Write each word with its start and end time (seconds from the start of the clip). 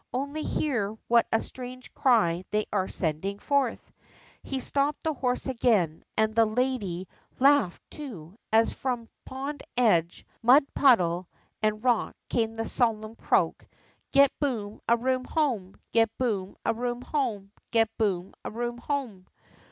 Only 0.11 0.41
hear 0.41 0.97
what 1.07 1.27
a 1.31 1.39
strange 1.41 1.93
cry 1.93 2.43
they 2.49 2.65
are 2.73 2.87
sending 2.87 3.37
forth." 3.37 3.91
He 4.41 4.59
stopped 4.59 5.03
the 5.03 5.13
horse 5.13 5.45
again, 5.45 6.01
and 6.17 6.33
the 6.33 6.47
lady 6.47 7.05
TUE 7.05 7.07
MARSH 7.07 7.09
FROG 7.09 7.37
39 7.37 7.53
laughed, 7.61 7.91
too, 7.91 8.35
as 8.51 8.73
from 8.73 9.09
pond 9.25 9.61
edge, 9.77 10.25
mud 10.41 10.65
puddle, 10.73 11.29
and 11.61 11.83
rock 11.83 12.15
came 12.29 12.55
the 12.55 12.67
solemn 12.67 13.15
croak: 13.15 13.63
Get 14.11 14.31
Boom 14.39 14.81
a 14.89 14.97
Room 14.97 15.23
home! 15.23 15.75
Get 15.91 16.09
Boom 16.17 16.55
a 16.65 16.73
Room 16.73 17.03
home! 17.03 17.51
Get 17.69 17.95
Boom 17.99 18.33
a 18.43 18.49
Room 18.49 18.79
home 18.79 19.27